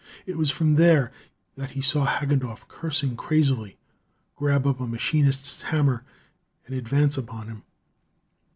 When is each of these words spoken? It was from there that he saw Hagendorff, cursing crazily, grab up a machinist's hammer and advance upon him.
It 0.25 0.35
was 0.35 0.49
from 0.49 0.73
there 0.77 1.11
that 1.55 1.69
he 1.69 1.81
saw 1.83 2.07
Hagendorff, 2.07 2.67
cursing 2.67 3.15
crazily, 3.15 3.77
grab 4.35 4.65
up 4.65 4.79
a 4.79 4.87
machinist's 4.87 5.61
hammer 5.61 6.03
and 6.65 6.75
advance 6.75 7.19
upon 7.19 7.49
him. 7.49 7.63